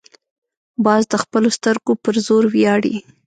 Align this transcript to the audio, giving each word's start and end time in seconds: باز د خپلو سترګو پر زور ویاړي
باز 0.85 1.01
د 1.11 1.13
خپلو 1.23 1.47
سترګو 1.57 1.93
پر 2.03 2.15
زور 2.25 2.43
ویاړي 2.53 2.95